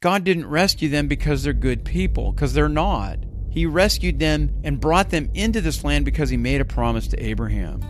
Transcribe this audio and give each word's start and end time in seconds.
God 0.00 0.22
didn't 0.22 0.46
rescue 0.46 0.88
them 0.88 1.08
because 1.08 1.42
they're 1.42 1.52
good 1.52 1.84
people, 1.84 2.30
because 2.30 2.54
they're 2.54 2.68
not. 2.68 3.18
He 3.50 3.66
rescued 3.66 4.20
them 4.20 4.54
and 4.62 4.78
brought 4.78 5.10
them 5.10 5.28
into 5.34 5.60
this 5.60 5.82
land 5.82 6.04
because 6.04 6.30
he 6.30 6.36
made 6.36 6.60
a 6.60 6.64
promise 6.64 7.08
to 7.08 7.20
Abraham. 7.20 7.80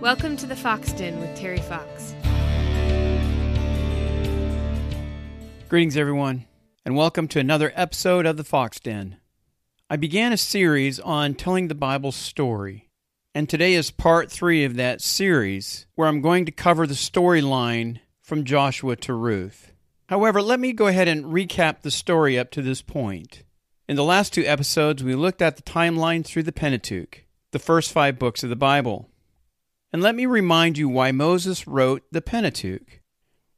Welcome 0.00 0.36
to 0.36 0.46
the 0.46 0.54
Fox 0.54 0.92
Den 0.92 1.18
with 1.18 1.36
Terry 1.36 1.58
Fox. 1.58 2.14
Greetings, 5.68 5.96
everyone, 5.96 6.46
and 6.84 6.94
welcome 6.94 7.26
to 7.26 7.40
another 7.40 7.72
episode 7.74 8.24
of 8.24 8.36
the 8.36 8.44
Fox 8.44 8.78
Den. 8.78 9.16
I 9.90 9.96
began 9.96 10.32
a 10.32 10.36
series 10.36 11.00
on 11.00 11.34
telling 11.34 11.66
the 11.66 11.74
Bible 11.74 12.12
story, 12.12 12.88
and 13.34 13.48
today 13.48 13.74
is 13.74 13.90
part 13.90 14.30
three 14.30 14.62
of 14.62 14.76
that 14.76 15.00
series, 15.00 15.86
where 15.96 16.06
I'm 16.06 16.20
going 16.20 16.44
to 16.46 16.52
cover 16.52 16.86
the 16.86 16.94
storyline 16.94 17.98
from 18.30 18.44
Joshua 18.44 18.94
to 18.94 19.12
Ruth. 19.12 19.72
However, 20.06 20.40
let 20.40 20.60
me 20.60 20.72
go 20.72 20.86
ahead 20.86 21.08
and 21.08 21.24
recap 21.24 21.80
the 21.80 21.90
story 21.90 22.38
up 22.38 22.52
to 22.52 22.62
this 22.62 22.80
point. 22.80 23.42
In 23.88 23.96
the 23.96 24.04
last 24.04 24.32
two 24.32 24.44
episodes, 24.44 25.02
we 25.02 25.16
looked 25.16 25.42
at 25.42 25.56
the 25.56 25.62
timeline 25.62 26.24
through 26.24 26.44
the 26.44 26.52
Pentateuch, 26.52 27.24
the 27.50 27.58
first 27.58 27.90
five 27.90 28.20
books 28.20 28.44
of 28.44 28.48
the 28.48 28.54
Bible. 28.54 29.10
And 29.92 30.00
let 30.00 30.14
me 30.14 30.26
remind 30.26 30.78
you 30.78 30.88
why 30.88 31.10
Moses 31.10 31.66
wrote 31.66 32.04
the 32.12 32.22
Pentateuch. 32.22 33.00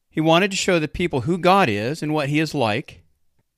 He 0.09 0.23
wanted 0.23 0.51
to 0.53 0.57
show 0.57 0.79
the 0.79 0.89
people 0.89 1.21
who 1.21 1.37
God 1.37 1.69
is 1.69 2.03
and 2.03 2.15
what 2.15 2.31
He 2.31 2.41
is 2.41 2.55
like. 2.55 3.05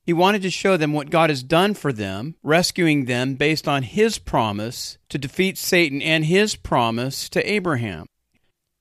He 0.03 0.11
wanted 0.11 0.41
to 0.41 0.49
show 0.49 0.75
them 0.75 0.91
what 0.91 1.09
God 1.09 1.29
has 1.29 1.43
done 1.43 1.75
for 1.75 1.93
them, 1.93 2.35
rescuing 2.43 3.05
them 3.05 3.35
based 3.35 3.69
on 3.69 3.83
His 3.83 4.17
promise 4.17 4.97
to 5.07 5.17
defeat 5.17 5.57
Satan 5.57 6.01
and 6.01 6.25
His 6.25 6.57
promise 6.57 7.29
to 7.29 7.49
Abraham. 7.49 8.05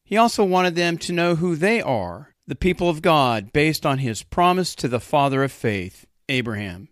He 0.04 0.18
also 0.18 0.44
wanted 0.44 0.74
them 0.74 0.98
to 0.98 1.12
know 1.12 1.36
who 1.36 1.56
they 1.56 1.80
are, 1.80 2.34
the 2.46 2.54
people 2.54 2.90
of 2.90 3.00
God, 3.00 3.52
based 3.52 3.86
on 3.86 3.98
his 3.98 4.22
promise 4.22 4.74
to 4.76 4.88
the 4.88 5.00
father 5.00 5.42
of 5.42 5.50
faith, 5.50 6.06
Abraham. 6.28 6.88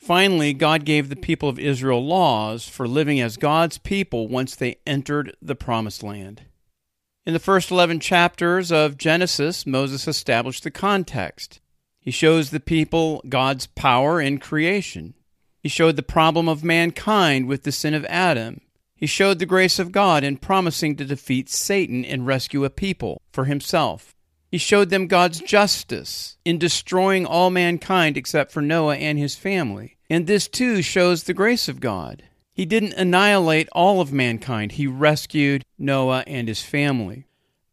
Finally, 0.00 0.52
God 0.52 0.84
gave 0.84 1.08
the 1.08 1.16
people 1.16 1.48
of 1.48 1.58
Israel 1.58 2.04
laws 2.04 2.68
for 2.68 2.88
living 2.88 3.20
as 3.20 3.36
God's 3.36 3.78
people 3.78 4.26
once 4.26 4.56
they 4.56 4.78
entered 4.86 5.36
the 5.40 5.54
promised 5.54 6.02
land. 6.02 6.42
In 7.24 7.32
the 7.32 7.38
first 7.38 7.70
11 7.70 8.00
chapters 8.00 8.70
of 8.70 8.98
Genesis, 8.98 9.64
Moses 9.64 10.06
established 10.06 10.64
the 10.64 10.70
context. 10.70 11.60
He 12.00 12.10
shows 12.10 12.50
the 12.50 12.60
people 12.60 13.22
God's 13.28 13.66
power 13.68 14.20
in 14.20 14.38
creation. 14.38 15.14
He 15.60 15.68
showed 15.68 15.96
the 15.96 16.02
problem 16.02 16.48
of 16.48 16.62
mankind 16.62 17.48
with 17.48 17.62
the 17.62 17.72
sin 17.72 17.94
of 17.94 18.04
Adam 18.06 18.60
he 18.96 19.06
showed 19.06 19.38
the 19.38 19.46
grace 19.46 19.78
of 19.78 19.92
God 19.92 20.24
in 20.24 20.38
promising 20.38 20.96
to 20.96 21.04
defeat 21.04 21.50
Satan 21.50 22.04
and 22.04 22.26
rescue 22.26 22.64
a 22.64 22.70
people 22.70 23.20
for 23.30 23.44
himself. 23.44 24.14
He 24.50 24.58
showed 24.58 24.88
them 24.88 25.06
God's 25.06 25.40
justice 25.40 26.38
in 26.44 26.58
destroying 26.58 27.26
all 27.26 27.50
mankind 27.50 28.16
except 28.16 28.52
for 28.52 28.62
Noah 28.62 28.96
and 28.96 29.18
his 29.18 29.34
family. 29.36 29.98
And 30.08 30.26
this 30.26 30.48
too 30.48 30.80
shows 30.80 31.24
the 31.24 31.34
grace 31.34 31.68
of 31.68 31.80
God. 31.80 32.22
He 32.54 32.64
didn't 32.64 32.94
annihilate 32.94 33.68
all 33.72 34.00
of 34.00 34.14
mankind, 34.14 34.72
he 34.72 34.86
rescued 34.86 35.64
Noah 35.78 36.24
and 36.26 36.48
his 36.48 36.62
family. 36.62 37.26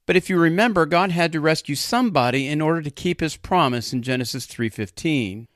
But 0.05 0.17
if 0.17 0.29
you 0.29 0.37
remember, 0.37 0.85
God 0.85 1.11
had 1.11 1.31
to 1.31 1.39
rescue 1.39 1.75
somebody 1.75 2.49
in 2.49 2.59
order 2.59 2.81
to 2.81 2.91
keep 2.91 3.21
his 3.21 3.37
promise 3.37 3.93
in 3.93 4.01
Genesis 4.01 4.45
3:15. 4.45 5.47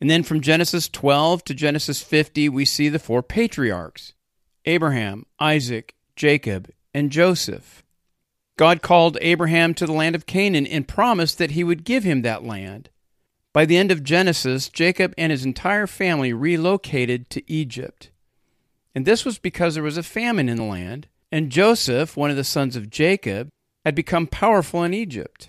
And 0.00 0.10
then 0.10 0.24
from 0.24 0.40
Genesis 0.40 0.88
12 0.88 1.44
to 1.44 1.54
Genesis 1.54 2.02
50, 2.02 2.48
we 2.48 2.64
see 2.64 2.88
the 2.88 2.98
four 2.98 3.22
patriarchs. 3.22 4.14
Abraham, 4.68 5.24
Isaac, 5.40 5.94
Jacob, 6.14 6.70
and 6.92 7.10
Joseph. 7.10 7.82
God 8.58 8.82
called 8.82 9.16
Abraham 9.22 9.72
to 9.72 9.86
the 9.86 9.92
land 9.92 10.14
of 10.14 10.26
Canaan 10.26 10.66
and 10.66 10.86
promised 10.86 11.38
that 11.38 11.52
he 11.52 11.64
would 11.64 11.84
give 11.84 12.04
him 12.04 12.20
that 12.20 12.44
land. 12.44 12.90
By 13.54 13.64
the 13.64 13.78
end 13.78 13.90
of 13.90 14.04
Genesis, 14.04 14.68
Jacob 14.68 15.14
and 15.16 15.32
his 15.32 15.46
entire 15.46 15.86
family 15.86 16.34
relocated 16.34 17.30
to 17.30 17.50
Egypt. 17.50 18.10
And 18.94 19.06
this 19.06 19.24
was 19.24 19.38
because 19.38 19.72
there 19.72 19.82
was 19.82 19.96
a 19.96 20.02
famine 20.02 20.50
in 20.50 20.58
the 20.58 20.64
land, 20.64 21.08
and 21.32 21.50
Joseph, 21.50 22.14
one 22.14 22.30
of 22.30 22.36
the 22.36 22.44
sons 22.44 22.76
of 22.76 22.90
Jacob, 22.90 23.48
had 23.86 23.94
become 23.94 24.26
powerful 24.26 24.84
in 24.84 24.92
Egypt. 24.92 25.48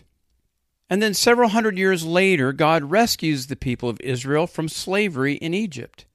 And 0.89 1.01
then 1.01 1.13
several 1.13 1.49
hundred 1.49 1.77
years 1.77 2.05
later, 2.05 2.53
God 2.53 2.85
rescues 2.85 3.47
the 3.47 3.57
people 3.57 3.89
of 3.89 3.99
Israel 3.99 4.47
from 4.47 4.69
slavery 4.69 5.33
in 5.33 5.53
Egypt. 5.53 6.05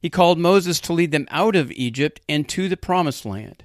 He 0.00 0.10
called 0.10 0.38
Moses 0.38 0.80
to 0.80 0.92
lead 0.92 1.10
them 1.10 1.26
out 1.30 1.56
of 1.56 1.72
Egypt 1.72 2.20
and 2.28 2.48
to 2.48 2.68
the 2.68 2.76
promised 2.76 3.24
land. 3.24 3.64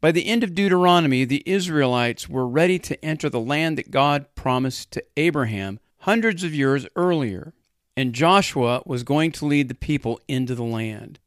By 0.00 0.12
the 0.12 0.26
end 0.26 0.44
of 0.44 0.54
Deuteronomy, 0.54 1.24
the 1.24 1.42
Israelites 1.46 2.28
were 2.28 2.46
ready 2.46 2.78
to 2.80 3.04
enter 3.04 3.28
the 3.28 3.40
land 3.40 3.78
that 3.78 3.90
God 3.90 4.26
promised 4.34 4.90
to 4.92 5.04
Abraham 5.16 5.80
hundreds 6.00 6.44
of 6.44 6.54
years 6.54 6.86
earlier, 6.94 7.54
and 7.96 8.12
Joshua 8.12 8.82
was 8.84 9.02
going 9.02 9.32
to 9.32 9.46
lead 9.46 9.68
the 9.68 9.74
people 9.74 10.20
into 10.28 10.54
the 10.54 10.64
land. 10.64 11.18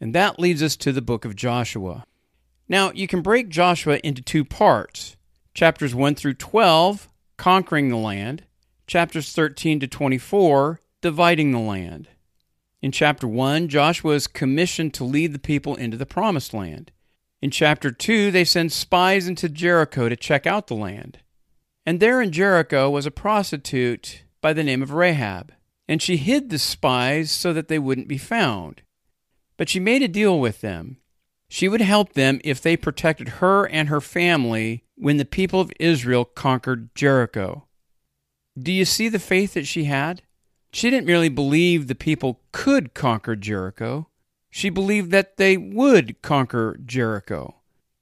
And 0.00 0.14
that 0.14 0.38
leads 0.38 0.62
us 0.62 0.76
to 0.76 0.92
the 0.92 1.02
book 1.02 1.24
of 1.24 1.36
Joshua. 1.36 2.04
Now, 2.68 2.92
you 2.92 3.06
can 3.06 3.20
break 3.20 3.48
Joshua 3.48 4.00
into 4.02 4.22
two 4.22 4.44
parts 4.44 5.16
chapters 5.52 5.94
1 5.94 6.14
through 6.14 6.34
12, 6.34 7.08
conquering 7.36 7.88
the 7.88 7.96
land, 7.96 8.44
chapters 8.86 9.32
13 9.32 9.80
to 9.80 9.86
24, 9.86 10.80
dividing 11.00 11.52
the 11.52 11.58
land. 11.58 12.08
In 12.84 12.92
chapter 12.92 13.26
1, 13.26 13.68
Joshua 13.68 14.12
is 14.12 14.26
commissioned 14.26 14.92
to 14.92 15.04
lead 15.04 15.32
the 15.32 15.38
people 15.38 15.74
into 15.74 15.96
the 15.96 16.04
promised 16.04 16.52
land. 16.52 16.92
In 17.40 17.50
chapter 17.50 17.90
2, 17.90 18.30
they 18.30 18.44
send 18.44 18.72
spies 18.72 19.26
into 19.26 19.48
Jericho 19.48 20.10
to 20.10 20.16
check 20.16 20.46
out 20.46 20.66
the 20.66 20.74
land. 20.74 21.20
And 21.86 21.98
there 21.98 22.20
in 22.20 22.30
Jericho 22.30 22.90
was 22.90 23.06
a 23.06 23.10
prostitute 23.10 24.24
by 24.42 24.52
the 24.52 24.62
name 24.62 24.82
of 24.82 24.92
Rahab, 24.92 25.54
and 25.88 26.02
she 26.02 26.18
hid 26.18 26.50
the 26.50 26.58
spies 26.58 27.30
so 27.30 27.54
that 27.54 27.68
they 27.68 27.78
wouldn't 27.78 28.06
be 28.06 28.18
found. 28.18 28.82
But 29.56 29.70
she 29.70 29.80
made 29.80 30.02
a 30.02 30.06
deal 30.06 30.38
with 30.38 30.60
them. 30.60 30.98
She 31.48 31.70
would 31.70 31.80
help 31.80 32.12
them 32.12 32.38
if 32.44 32.60
they 32.60 32.76
protected 32.76 33.28
her 33.40 33.66
and 33.66 33.88
her 33.88 34.02
family 34.02 34.84
when 34.94 35.16
the 35.16 35.24
people 35.24 35.58
of 35.58 35.72
Israel 35.80 36.26
conquered 36.26 36.94
Jericho. 36.94 37.66
Do 38.58 38.70
you 38.70 38.84
see 38.84 39.08
the 39.08 39.18
faith 39.18 39.54
that 39.54 39.66
she 39.66 39.84
had? 39.84 40.20
She 40.74 40.90
didn't 40.90 41.06
merely 41.06 41.28
believe 41.28 41.86
the 41.86 41.94
people 41.94 42.40
could 42.50 42.94
conquer 42.94 43.36
Jericho, 43.36 44.08
she 44.50 44.70
believed 44.70 45.12
that 45.12 45.36
they 45.36 45.56
would 45.56 46.20
conquer 46.20 46.80
Jericho. 46.84 47.54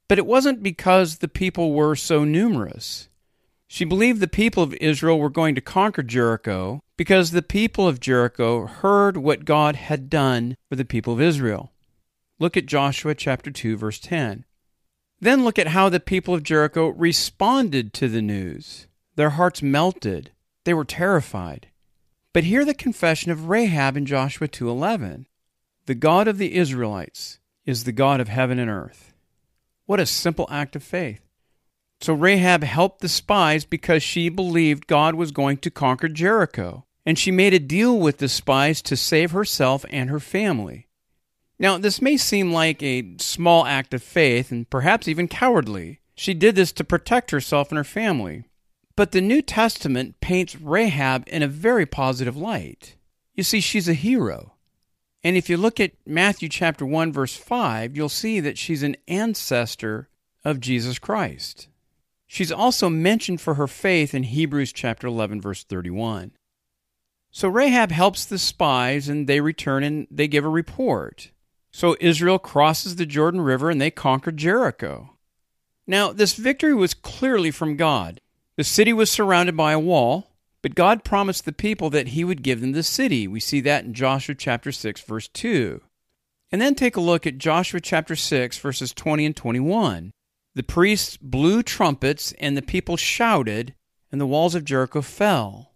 But 0.09 0.17
it 0.17 0.25
wasn't 0.25 0.63
because 0.63 1.19
the 1.19 1.29
people 1.29 1.75
were 1.75 1.95
so 1.95 2.25
numerous. 2.25 3.11
She 3.69 3.85
believed 3.85 4.21
the 4.21 4.27
people 4.27 4.63
of 4.63 4.73
Israel 4.81 5.19
were 5.19 5.29
going 5.29 5.55
to 5.55 5.61
conquer 5.61 6.03
Jericho 6.03 6.81
because 6.97 7.31
the 7.31 7.43
people 7.43 7.87
of 7.87 8.01
Jericho 8.01 8.65
heard 8.67 9.19
what 9.19 9.45
God 9.45 9.77
had 9.77 10.09
done 10.09 10.57
for 10.71 10.77
the 10.77 10.87
people 10.87 11.13
of 11.13 11.21
Israel. 11.21 11.73
Look 12.39 12.57
at 12.57 12.65
Joshua 12.65 13.15
chapter 13.15 13.51
2 13.51 13.77
verse 13.77 13.99
10. 13.99 14.47
Then 15.21 15.45
look 15.45 15.59
at 15.59 15.69
how 15.69 15.91
the 15.91 16.01
people 16.01 16.33
of 16.33 16.43
Jericho 16.43 16.89
responded 16.89 17.93
to 17.93 18.09
the 18.09 18.23
news. 18.23 18.87
Their 19.17 19.31
hearts 19.31 19.61
melted. 19.61 20.33
They 20.65 20.73
were 20.73 20.87
terrified. 20.87 21.69
But 22.33 22.45
hear 22.45 22.65
the 22.65 22.75
confession 22.75 23.31
of 23.31 23.49
Rahab 23.49 23.97
in 23.97 24.07
Joshua 24.07 24.49
2:11. 24.49 25.27
The 25.87 25.95
God 25.95 26.29
of 26.29 26.39
the 26.39 26.55
Israelites 26.55 27.39
is 27.67 27.85
the 27.85 27.93
God 27.93 28.21
of 28.21 28.29
heaven 28.29 28.59
and 28.59 28.71
earth. 28.71 29.13
What 29.85 30.01
a 30.01 30.07
simple 30.07 30.47
act 30.51 30.75
of 30.75 30.83
faith. 30.83 31.21
So 32.01 32.15
Rahab 32.15 32.65
helped 32.65 33.01
the 33.01 33.09
spies 33.09 33.65
because 33.65 34.03
she 34.03 34.29
believed 34.29 34.87
God 34.87 35.15
was 35.15 35.31
going 35.31 35.59
to 35.59 35.71
conquer 35.71 36.09
Jericho, 36.09 36.87
and 37.05 37.19
she 37.19 37.31
made 37.31 37.55
a 37.55 37.59
deal 37.59 37.99
with 37.99 38.19
the 38.19 38.29
spies 38.29 38.81
to 38.83 38.97
save 38.97 39.33
herself 39.33 39.85
and 39.91 40.09
her 40.09 40.21
family. 40.21 40.89
Now, 41.59 41.79
this 41.79 42.03
may 42.03 42.17
seem 42.17 42.53
like 42.53 42.83
a 42.83 43.17
small 43.19 43.67
act 43.67 43.95
of 43.95 44.03
faith 44.03 44.51
and 44.51 44.69
perhaps 44.69 45.07
even 45.07 45.29
cowardly. 45.29 46.01
She 46.17 46.35
did 46.35 46.57
this 46.57 46.73
to 46.73 46.85
protect 46.85 47.31
herself 47.31 47.71
and 47.71 47.77
her 47.77 47.85
family. 47.85 48.45
But 48.95 49.13
the 49.13 49.21
New 49.21 49.43
Testament 49.43 50.21
paints 50.21 50.61
Rahab 50.61 51.25
in 51.27 51.43
a 51.43 51.49
very 51.49 51.87
positive 51.87 52.37
light. 52.37 52.97
You 53.35 53.43
see, 53.43 53.61
she's 53.61 53.89
a 53.89 53.95
hero. 53.95 54.55
And 55.25 55.37
if 55.37 55.49
you 55.49 55.57
look 55.57 55.81
at 55.81 55.93
Matthew 56.07 56.49
chapter 56.49 56.85
1 56.85 57.13
verse 57.13 57.37
5, 57.37 57.97
you'll 57.97 58.09
see 58.09 58.41
that 58.41 58.59
she's 58.59 58.83
an 58.83 58.97
ancestor 59.07 60.09
of 60.45 60.61
Jesus 60.61 60.99
Christ. 60.99 61.69
She's 62.27 62.53
also 62.53 62.89
mentioned 62.89 63.41
for 63.41 63.55
her 63.55 63.67
faith 63.67 64.15
in 64.15 64.25
Hebrews 64.25 64.73
chapter 64.73 65.07
11 65.07 65.41
verse 65.41 65.65
31. 65.65 66.33
So 67.31 67.49
Rahab 67.49 67.91
helps 67.91 68.25
the 68.25 68.39
spies 68.39 69.09
and 69.09 69.27
they 69.27 69.41
return 69.41 69.83
and 69.85 70.07
they 70.11 70.29
give 70.29 70.45
a 70.45 70.51
report. 70.51 71.31
So 71.71 71.97
Israel 72.01 72.39
crosses 72.39 72.97
the 72.97 73.07
Jordan 73.07 73.41
River 73.41 73.71
and 73.71 73.81
they 73.81 73.91
conquer 73.91 74.33
Jericho. 74.33 75.17
Now, 75.87 76.13
this 76.13 76.35
victory 76.35 76.75
was 76.75 76.95
clearly 76.95 77.51
from 77.51 77.77
God. 77.77 78.21
The 78.63 78.69
city 78.69 78.93
was 78.93 79.11
surrounded 79.11 79.57
by 79.57 79.73
a 79.73 79.81
wall, 79.81 80.31
but 80.63 80.77
God 80.77 81.03
promised 81.03 81.45
the 81.45 81.53
people 81.53 81.91
that 81.91 82.07
he 82.07 82.23
would 82.23 82.45
give 82.45 82.61
them 82.61 82.71
the 82.71 82.85
city. 82.85 83.27
We 83.27 83.41
see 83.41 83.61
that 83.63 83.85
in 83.85 83.93
Joshua 83.93 84.37
chapter 84.37 84.71
6 84.71 85.01
verse 85.01 85.27
2. 85.27 85.81
And 86.53 86.63
then 86.63 86.77
take 86.77 86.97
a 86.97 87.01
look 87.01 87.27
at 87.27 87.39
Joshua 87.39 87.81
chapter 87.81 88.15
6 88.15 88.59
verses 88.59 88.93
20 88.93 89.27
and 89.27 89.35
21. 89.35 90.13
The 90.55 90.63
priests 90.63 91.17
blew 91.17 91.65
trumpets 91.65 92.31
and 92.39 92.57
the 92.57 92.63
people 92.63 92.97
shouted, 92.97 93.75
and 94.13 94.21
the 94.21 94.29
walls 94.29 94.55
of 94.55 94.65
Jericho 94.65 95.03
fell. 95.03 95.73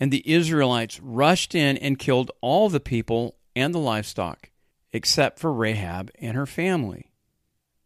And 0.00 0.10
the 0.10 0.26
Israelites 0.26 1.00
rushed 1.00 1.54
in 1.54 1.76
and 1.76 1.98
killed 1.98 2.30
all 2.40 2.70
the 2.70 2.80
people 2.80 3.36
and 3.54 3.74
the 3.74 3.78
livestock, 3.78 4.48
except 4.94 5.40
for 5.40 5.52
Rahab 5.52 6.10
and 6.18 6.38
her 6.38 6.46
family. 6.46 7.10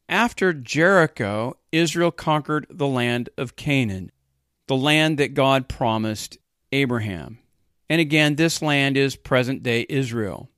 After 0.08 0.52
Jericho, 0.52 1.56
Israel 1.72 2.12
conquered 2.12 2.68
the 2.70 2.86
land 2.86 3.30
of 3.36 3.56
Canaan, 3.56 4.12
the 4.68 4.76
land 4.76 5.18
that 5.18 5.34
God 5.34 5.68
promised 5.68 6.38
Abraham. 6.72 7.38
And 7.90 8.00
again, 8.00 8.36
this 8.36 8.62
land 8.62 8.96
is 8.96 9.16
present 9.16 9.62
day 9.62 9.86
Israel. 9.88 10.50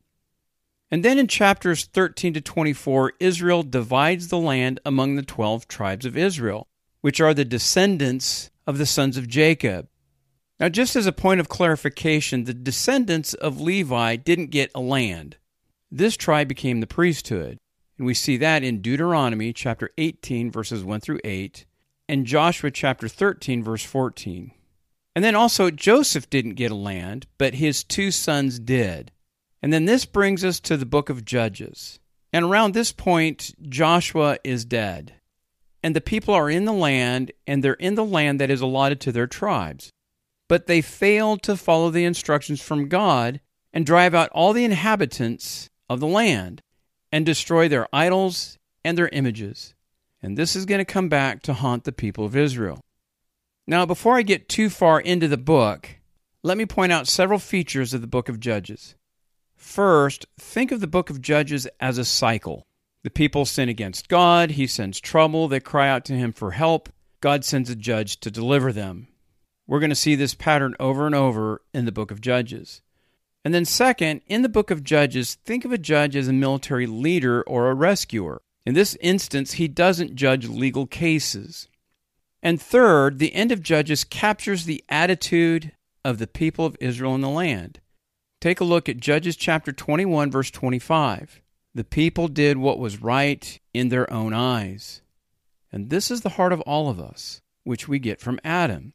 And 0.90 1.04
then 1.04 1.18
in 1.18 1.28
chapters 1.28 1.84
13 1.86 2.34
to 2.34 2.40
24, 2.40 3.12
Israel 3.20 3.62
divides 3.62 4.28
the 4.28 4.38
land 4.38 4.80
among 4.84 5.14
the 5.14 5.22
12 5.22 5.68
tribes 5.68 6.04
of 6.04 6.16
Israel, 6.16 6.66
which 7.00 7.20
are 7.20 7.32
the 7.32 7.44
descendants 7.44 8.50
of 8.66 8.78
the 8.78 8.86
sons 8.86 9.16
of 9.16 9.28
Jacob. 9.28 9.88
Now, 10.58 10.68
just 10.68 10.96
as 10.96 11.06
a 11.06 11.12
point 11.12 11.40
of 11.40 11.48
clarification, 11.48 12.44
the 12.44 12.52
descendants 12.52 13.34
of 13.34 13.60
Levi 13.60 14.16
didn't 14.16 14.50
get 14.50 14.72
a 14.74 14.80
land. 14.80 15.36
This 15.90 16.16
tribe 16.16 16.48
became 16.48 16.80
the 16.80 16.86
priesthood. 16.86 17.58
And 17.96 18.06
we 18.06 18.14
see 18.14 18.36
that 18.38 18.64
in 18.64 18.82
Deuteronomy 18.82 19.52
chapter 19.52 19.90
18, 19.96 20.50
verses 20.50 20.84
1 20.84 21.00
through 21.00 21.20
8, 21.22 21.66
and 22.10 22.26
Joshua 22.26 22.72
chapter 22.72 23.06
13, 23.06 23.62
verse 23.62 23.84
14. 23.84 24.50
And 25.14 25.24
then 25.24 25.36
also, 25.36 25.70
Joseph 25.70 26.28
didn't 26.28 26.54
get 26.54 26.72
a 26.72 26.74
land, 26.74 27.28
but 27.38 27.54
his 27.54 27.84
two 27.84 28.10
sons 28.10 28.58
did. 28.58 29.12
And 29.62 29.72
then 29.72 29.84
this 29.84 30.06
brings 30.06 30.44
us 30.44 30.58
to 30.60 30.76
the 30.76 30.84
book 30.84 31.08
of 31.08 31.24
Judges. 31.24 32.00
And 32.32 32.44
around 32.44 32.74
this 32.74 32.90
point, 32.90 33.54
Joshua 33.62 34.38
is 34.42 34.64
dead. 34.64 35.14
And 35.84 35.94
the 35.94 36.00
people 36.00 36.34
are 36.34 36.50
in 36.50 36.64
the 36.64 36.72
land, 36.72 37.30
and 37.46 37.62
they're 37.62 37.74
in 37.74 37.94
the 37.94 38.04
land 38.04 38.40
that 38.40 38.50
is 38.50 38.60
allotted 38.60 39.00
to 39.02 39.12
their 39.12 39.28
tribes. 39.28 39.92
But 40.48 40.66
they 40.66 40.80
failed 40.80 41.44
to 41.44 41.56
follow 41.56 41.90
the 41.90 42.04
instructions 42.04 42.60
from 42.60 42.88
God 42.88 43.40
and 43.72 43.86
drive 43.86 44.16
out 44.16 44.30
all 44.30 44.52
the 44.52 44.64
inhabitants 44.64 45.70
of 45.88 46.00
the 46.00 46.08
land 46.08 46.60
and 47.12 47.24
destroy 47.24 47.68
their 47.68 47.86
idols 47.92 48.58
and 48.84 48.98
their 48.98 49.10
images. 49.10 49.74
And 50.22 50.36
this 50.36 50.54
is 50.54 50.66
going 50.66 50.80
to 50.80 50.84
come 50.84 51.08
back 51.08 51.42
to 51.42 51.54
haunt 51.54 51.84
the 51.84 51.92
people 51.92 52.24
of 52.24 52.36
Israel. 52.36 52.80
Now, 53.66 53.86
before 53.86 54.16
I 54.16 54.22
get 54.22 54.48
too 54.48 54.68
far 54.68 55.00
into 55.00 55.28
the 55.28 55.36
book, 55.36 55.96
let 56.42 56.58
me 56.58 56.66
point 56.66 56.92
out 56.92 57.06
several 57.06 57.38
features 57.38 57.94
of 57.94 58.00
the 58.00 58.06
book 58.06 58.28
of 58.28 58.40
Judges. 58.40 58.94
First, 59.56 60.26
think 60.38 60.72
of 60.72 60.80
the 60.80 60.86
book 60.86 61.10
of 61.10 61.20
Judges 61.20 61.66
as 61.78 61.98
a 61.98 62.04
cycle. 62.04 62.66
The 63.02 63.10
people 63.10 63.44
sin 63.44 63.68
against 63.68 64.08
God, 64.08 64.52
he 64.52 64.66
sends 64.66 65.00
trouble, 65.00 65.48
they 65.48 65.60
cry 65.60 65.88
out 65.88 66.04
to 66.06 66.14
him 66.14 66.32
for 66.32 66.50
help, 66.50 66.88
God 67.20 67.44
sends 67.44 67.70
a 67.70 67.76
judge 67.76 68.20
to 68.20 68.30
deliver 68.30 68.72
them. 68.72 69.08
We're 69.66 69.80
going 69.80 69.90
to 69.90 69.96
see 69.96 70.16
this 70.16 70.34
pattern 70.34 70.74
over 70.80 71.06
and 71.06 71.14
over 71.14 71.62
in 71.72 71.84
the 71.84 71.92
book 71.92 72.10
of 72.10 72.20
Judges. 72.20 72.82
And 73.44 73.54
then, 73.54 73.64
second, 73.64 74.22
in 74.26 74.42
the 74.42 74.48
book 74.48 74.70
of 74.70 74.82
Judges, 74.82 75.36
think 75.44 75.64
of 75.64 75.72
a 75.72 75.78
judge 75.78 76.16
as 76.16 76.28
a 76.28 76.32
military 76.32 76.86
leader 76.86 77.42
or 77.42 77.70
a 77.70 77.74
rescuer. 77.74 78.42
In 78.66 78.74
this 78.74 78.96
instance, 79.00 79.52
he 79.52 79.68
doesn't 79.68 80.14
judge 80.14 80.46
legal 80.46 80.86
cases. 80.86 81.68
And 82.42 82.60
third, 82.60 83.18
the 83.18 83.34
end 83.34 83.52
of 83.52 83.62
Judges 83.62 84.04
captures 84.04 84.64
the 84.64 84.84
attitude 84.88 85.72
of 86.04 86.18
the 86.18 86.26
people 86.26 86.66
of 86.66 86.76
Israel 86.80 87.14
in 87.14 87.20
the 87.20 87.28
land. 87.28 87.80
Take 88.40 88.60
a 88.60 88.64
look 88.64 88.88
at 88.88 88.98
Judges 88.98 89.36
chapter 89.36 89.72
21, 89.72 90.30
verse 90.30 90.50
25. 90.50 91.42
The 91.74 91.84
people 91.84 92.28
did 92.28 92.56
what 92.56 92.78
was 92.78 93.02
right 93.02 93.60
in 93.72 93.90
their 93.90 94.10
own 94.12 94.32
eyes. 94.32 95.02
And 95.70 95.90
this 95.90 96.10
is 96.10 96.22
the 96.22 96.30
heart 96.30 96.52
of 96.52 96.60
all 96.62 96.88
of 96.88 96.98
us, 96.98 97.42
which 97.64 97.86
we 97.86 97.98
get 97.98 98.20
from 98.20 98.40
Adam. 98.42 98.94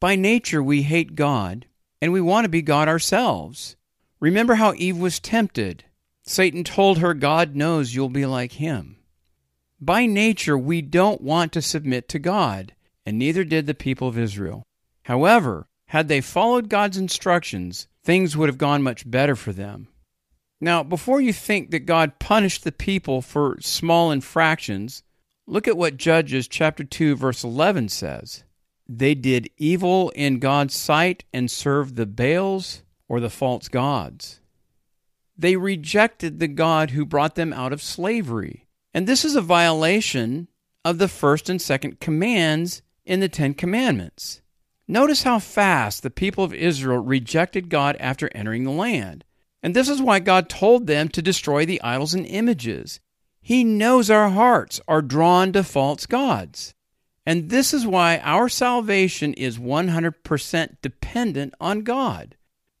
By 0.00 0.16
nature, 0.16 0.62
we 0.62 0.82
hate 0.82 1.14
God, 1.14 1.66
and 2.00 2.12
we 2.12 2.20
want 2.20 2.44
to 2.44 2.48
be 2.48 2.62
God 2.62 2.88
ourselves. 2.88 3.76
Remember 4.20 4.54
how 4.54 4.74
Eve 4.74 4.98
was 4.98 5.20
tempted. 5.20 5.84
Satan 6.22 6.64
told 6.64 6.98
her, 6.98 7.14
God 7.14 7.54
knows 7.54 7.94
you'll 7.94 8.08
be 8.08 8.26
like 8.26 8.52
him. 8.52 8.97
By 9.80 10.06
nature, 10.06 10.58
we 10.58 10.82
don't 10.82 11.20
want 11.20 11.52
to 11.52 11.62
submit 11.62 12.08
to 12.08 12.18
God, 12.18 12.74
and 13.06 13.18
neither 13.18 13.44
did 13.44 13.66
the 13.66 13.74
people 13.74 14.08
of 14.08 14.18
Israel. 14.18 14.64
However, 15.04 15.68
had 15.86 16.08
they 16.08 16.20
followed 16.20 16.68
God's 16.68 16.96
instructions, 16.96 17.86
things 18.02 18.36
would 18.36 18.48
have 18.48 18.58
gone 18.58 18.82
much 18.82 19.08
better 19.08 19.36
for 19.36 19.52
them. 19.52 19.88
Now, 20.60 20.82
before 20.82 21.20
you 21.20 21.32
think 21.32 21.70
that 21.70 21.86
God 21.86 22.18
punished 22.18 22.64
the 22.64 22.72
people 22.72 23.22
for 23.22 23.58
small 23.60 24.10
infractions, 24.10 25.04
look 25.46 25.68
at 25.68 25.76
what 25.76 25.96
Judges 25.96 26.48
chapter 26.48 26.82
2 26.82 27.14
verse 27.14 27.44
11 27.44 27.88
says. 27.88 28.42
They 28.88 29.14
did 29.14 29.50
evil 29.56 30.10
in 30.10 30.40
God's 30.40 30.74
sight 30.74 31.24
and 31.32 31.50
served 31.50 31.96
the 31.96 32.06
Baals 32.06 32.82
or 33.08 33.20
the 33.20 33.30
false 33.30 33.68
gods. 33.68 34.40
They 35.36 35.56
rejected 35.56 36.40
the 36.40 36.48
God 36.48 36.90
who 36.90 37.06
brought 37.06 37.36
them 37.36 37.52
out 37.52 37.72
of 37.72 37.80
slavery. 37.80 38.66
And 38.92 39.06
this 39.06 39.24
is 39.24 39.36
a 39.36 39.40
violation 39.40 40.48
of 40.84 40.98
the 40.98 41.08
first 41.08 41.48
and 41.48 41.60
second 41.60 42.00
commands 42.00 42.82
in 43.04 43.20
the 43.20 43.28
Ten 43.28 43.54
Commandments. 43.54 44.42
Notice 44.86 45.22
how 45.22 45.38
fast 45.38 46.02
the 46.02 46.10
people 46.10 46.44
of 46.44 46.54
Israel 46.54 46.98
rejected 46.98 47.68
God 47.68 47.96
after 48.00 48.30
entering 48.34 48.64
the 48.64 48.70
land. 48.70 49.24
And 49.62 49.74
this 49.74 49.88
is 49.88 50.00
why 50.00 50.18
God 50.18 50.48
told 50.48 50.86
them 50.86 51.08
to 51.10 51.20
destroy 51.20 51.66
the 51.66 51.82
idols 51.82 52.14
and 52.14 52.24
images. 52.26 53.00
He 53.40 53.64
knows 53.64 54.10
our 54.10 54.30
hearts 54.30 54.80
are 54.88 55.02
drawn 55.02 55.52
to 55.52 55.64
false 55.64 56.06
gods. 56.06 56.74
And 57.26 57.50
this 57.50 57.74
is 57.74 57.86
why 57.86 58.18
our 58.22 58.48
salvation 58.48 59.34
is 59.34 59.58
100% 59.58 60.76
dependent 60.80 61.54
on 61.60 61.82
God. 61.82 62.36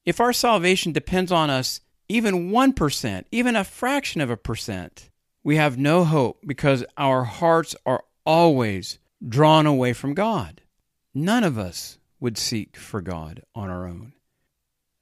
If 0.06 0.20
our 0.20 0.32
salvation 0.32 0.92
depends 0.92 1.30
on 1.30 1.50
us 1.50 1.80
even 2.08 2.50
1%, 2.50 3.24
even 3.30 3.56
a 3.56 3.64
fraction 3.64 4.22
of 4.22 4.30
a 4.30 4.36
percent, 4.38 5.10
we 5.48 5.56
have 5.56 5.78
no 5.78 6.04
hope 6.04 6.42
because 6.46 6.84
our 6.98 7.24
hearts 7.24 7.74
are 7.86 8.04
always 8.26 8.98
drawn 9.26 9.64
away 9.64 9.94
from 9.94 10.12
God. 10.12 10.60
None 11.14 11.42
of 11.42 11.56
us 11.56 11.98
would 12.20 12.36
seek 12.36 12.76
for 12.76 13.00
God 13.00 13.42
on 13.54 13.70
our 13.70 13.86
own. 13.86 14.12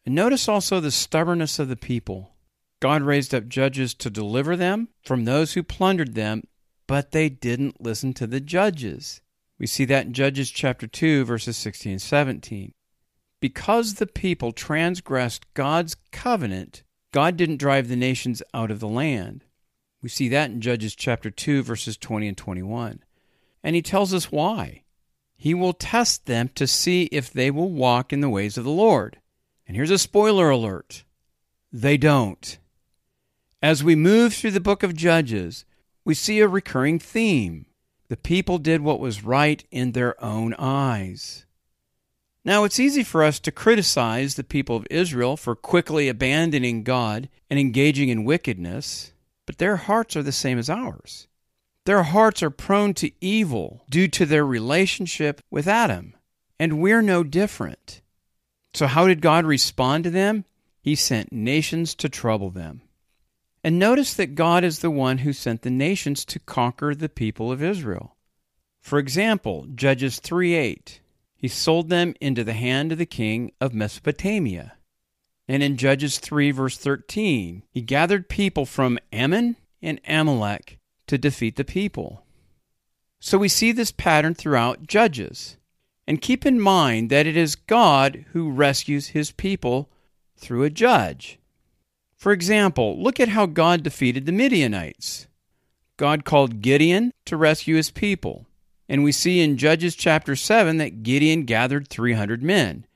And 0.04 0.14
notice 0.14 0.48
also 0.48 0.78
the 0.78 0.92
stubbornness 0.92 1.58
of 1.58 1.66
the 1.66 1.74
people. 1.74 2.36
God 2.78 3.02
raised 3.02 3.34
up 3.34 3.48
judges 3.48 3.92
to 3.94 4.08
deliver 4.08 4.54
them 4.54 4.86
from 5.04 5.24
those 5.24 5.54
who 5.54 5.64
plundered 5.64 6.14
them, 6.14 6.44
but 6.86 7.10
they 7.10 7.28
didn't 7.28 7.82
listen 7.82 8.14
to 8.14 8.28
the 8.28 8.38
judges. 8.38 9.20
We 9.58 9.66
see 9.66 9.84
that 9.86 10.06
in 10.06 10.12
Judges 10.12 10.52
chapter 10.52 10.86
2, 10.86 11.24
verses 11.24 11.56
16 11.56 11.90
and 11.90 12.00
17. 12.00 12.72
Because 13.40 13.94
the 13.94 14.06
people 14.06 14.52
transgressed 14.52 15.52
God's 15.54 15.96
covenant, 16.12 16.84
God 17.12 17.36
didn't 17.36 17.56
drive 17.56 17.88
the 17.88 17.96
nations 17.96 18.44
out 18.54 18.70
of 18.70 18.78
the 18.78 18.86
land. 18.86 19.42
We 20.06 20.10
see 20.10 20.28
that 20.28 20.52
in 20.52 20.60
Judges 20.60 20.94
chapter 20.94 21.32
2, 21.32 21.64
verses 21.64 21.96
20 21.96 22.28
and 22.28 22.36
21. 22.36 23.02
And 23.64 23.74
he 23.74 23.82
tells 23.82 24.14
us 24.14 24.30
why. 24.30 24.84
He 25.36 25.52
will 25.52 25.72
test 25.72 26.26
them 26.26 26.48
to 26.54 26.68
see 26.68 27.06
if 27.06 27.32
they 27.32 27.50
will 27.50 27.70
walk 27.70 28.12
in 28.12 28.20
the 28.20 28.28
ways 28.28 28.56
of 28.56 28.62
the 28.62 28.70
Lord. 28.70 29.18
And 29.66 29.76
here's 29.76 29.90
a 29.90 29.98
spoiler 29.98 30.48
alert 30.48 31.02
they 31.72 31.96
don't. 31.96 32.56
As 33.60 33.82
we 33.82 33.96
move 33.96 34.32
through 34.32 34.52
the 34.52 34.60
book 34.60 34.84
of 34.84 34.94
Judges, 34.94 35.64
we 36.04 36.14
see 36.14 36.38
a 36.38 36.46
recurring 36.46 37.00
theme. 37.00 37.66
The 38.06 38.16
people 38.16 38.58
did 38.58 38.82
what 38.82 39.00
was 39.00 39.24
right 39.24 39.64
in 39.72 39.90
their 39.90 40.22
own 40.22 40.54
eyes. 40.56 41.46
Now, 42.44 42.62
it's 42.62 42.78
easy 42.78 43.02
for 43.02 43.24
us 43.24 43.40
to 43.40 43.50
criticize 43.50 44.36
the 44.36 44.44
people 44.44 44.76
of 44.76 44.86
Israel 44.88 45.36
for 45.36 45.56
quickly 45.56 46.08
abandoning 46.08 46.84
God 46.84 47.28
and 47.50 47.58
engaging 47.58 48.08
in 48.08 48.24
wickedness, 48.24 49.10
but 49.46 49.58
their 49.58 49.76
hearts 49.76 50.16
are 50.16 50.22
the 50.22 50.32
same 50.32 50.58
as 50.58 50.68
ours. 50.68 51.28
Their 51.84 52.02
hearts 52.02 52.42
are 52.42 52.50
prone 52.50 52.94
to 52.94 53.12
evil 53.20 53.84
due 53.88 54.08
to 54.08 54.26
their 54.26 54.44
relationship 54.44 55.40
with 55.50 55.68
Adam, 55.68 56.14
and 56.58 56.80
we're 56.80 57.02
no 57.02 57.22
different. 57.22 58.02
So, 58.74 58.86
how 58.86 59.06
did 59.06 59.22
God 59.22 59.46
respond 59.46 60.04
to 60.04 60.10
them? 60.10 60.44
He 60.82 60.94
sent 60.94 61.32
nations 61.32 61.94
to 61.96 62.08
trouble 62.08 62.50
them. 62.50 62.82
And 63.64 63.78
notice 63.78 64.14
that 64.14 64.34
God 64.34 64.64
is 64.64 64.80
the 64.80 64.90
one 64.90 65.18
who 65.18 65.32
sent 65.32 65.62
the 65.62 65.70
nations 65.70 66.24
to 66.26 66.38
conquer 66.38 66.94
the 66.94 67.08
people 67.08 67.50
of 67.50 67.62
Israel. 67.62 68.16
For 68.80 68.98
example, 68.98 69.66
Judges 69.74 70.20
3 70.20 70.54
8 70.54 71.00
he 71.36 71.48
sold 71.48 71.90
them 71.90 72.14
into 72.20 72.42
the 72.42 72.54
hand 72.54 72.92
of 72.92 72.98
the 72.98 73.06
king 73.06 73.52
of 73.60 73.74
Mesopotamia. 73.74 74.75
And 75.48 75.62
in 75.62 75.76
Judges 75.76 76.18
3, 76.18 76.50
verse 76.50 76.76
13, 76.76 77.62
he 77.70 77.80
gathered 77.80 78.28
people 78.28 78.66
from 78.66 78.98
Ammon 79.12 79.56
and 79.80 80.00
Amalek 80.06 80.78
to 81.06 81.18
defeat 81.18 81.56
the 81.56 81.64
people. 81.64 82.24
So 83.20 83.38
we 83.38 83.48
see 83.48 83.72
this 83.72 83.92
pattern 83.92 84.34
throughout 84.34 84.86
Judges. 84.86 85.56
And 86.06 86.22
keep 86.22 86.46
in 86.46 86.60
mind 86.60 87.10
that 87.10 87.26
it 87.26 87.36
is 87.36 87.56
God 87.56 88.24
who 88.32 88.50
rescues 88.50 89.08
his 89.08 89.32
people 89.32 89.90
through 90.36 90.62
a 90.62 90.70
judge. 90.70 91.38
For 92.16 92.32
example, 92.32 93.00
look 93.00 93.20
at 93.20 93.28
how 93.28 93.46
God 93.46 93.82
defeated 93.82 94.26
the 94.26 94.32
Midianites. 94.32 95.26
God 95.96 96.24
called 96.24 96.62
Gideon 96.62 97.12
to 97.24 97.36
rescue 97.36 97.76
his 97.76 97.90
people. 97.90 98.46
And 98.88 99.02
we 99.02 99.12
see 99.12 99.40
in 99.40 99.56
Judges 99.56 99.96
chapter 99.96 100.36
7 100.36 100.76
that 100.76 101.02
Gideon 101.02 101.44
gathered 101.44 101.88
300 101.88 102.42
men, 102.42 102.86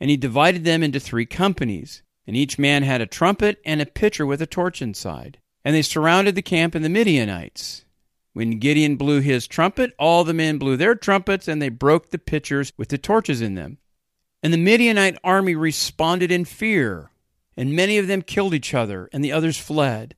and 0.00 0.10
he 0.10 0.16
divided 0.16 0.64
them 0.64 0.82
into 0.82 1.00
three 1.00 1.26
companies, 1.26 2.02
and 2.26 2.36
each 2.36 2.58
man 2.58 2.82
had 2.82 3.00
a 3.00 3.06
trumpet 3.06 3.60
and 3.64 3.80
a 3.80 3.86
pitcher 3.86 4.26
with 4.26 4.42
a 4.42 4.46
torch 4.46 4.82
inside. 4.82 5.38
And 5.64 5.74
they 5.74 5.82
surrounded 5.82 6.34
the 6.34 6.42
camp 6.42 6.74
of 6.74 6.82
the 6.82 6.88
Midianites. 6.88 7.84
When 8.32 8.58
Gideon 8.58 8.96
blew 8.96 9.20
his 9.20 9.46
trumpet, 9.46 9.94
all 9.98 10.22
the 10.22 10.34
men 10.34 10.58
blew 10.58 10.76
their 10.76 10.94
trumpets, 10.94 11.48
and 11.48 11.60
they 11.60 11.70
broke 11.70 12.10
the 12.10 12.18
pitchers 12.18 12.72
with 12.76 12.88
the 12.88 12.98
torches 12.98 13.40
in 13.40 13.54
them. 13.54 13.78
And 14.42 14.52
the 14.52 14.58
Midianite 14.58 15.18
army 15.24 15.54
responded 15.54 16.30
in 16.30 16.44
fear, 16.44 17.10
and 17.56 17.72
many 17.74 17.98
of 17.98 18.06
them 18.06 18.22
killed 18.22 18.54
each 18.54 18.74
other, 18.74 19.08
and 19.12 19.24
the 19.24 19.32
others 19.32 19.58
fled. 19.58 20.14